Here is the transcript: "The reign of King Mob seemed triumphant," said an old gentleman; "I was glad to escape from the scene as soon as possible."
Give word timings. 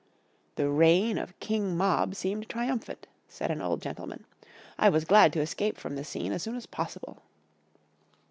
"The 0.55 0.67
reign 0.67 1.19
of 1.19 1.39
King 1.39 1.77
Mob 1.77 2.15
seemed 2.15 2.49
triumphant," 2.49 3.05
said 3.27 3.51
an 3.51 3.61
old 3.61 3.83
gentleman; 3.83 4.25
"I 4.79 4.89
was 4.89 5.05
glad 5.05 5.31
to 5.33 5.41
escape 5.41 5.77
from 5.77 5.95
the 5.95 6.03
scene 6.03 6.31
as 6.31 6.41
soon 6.41 6.55
as 6.55 6.65
possible." 6.65 7.21